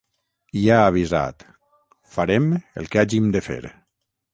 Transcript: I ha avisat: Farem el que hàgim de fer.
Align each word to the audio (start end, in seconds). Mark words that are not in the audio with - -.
I 0.61 0.63
ha 0.69 0.77
avisat: 0.85 1.47
Farem 2.17 2.51
el 2.83 2.93
que 2.95 3.05
hàgim 3.05 3.33
de 3.39 3.49
fer. 3.51 3.65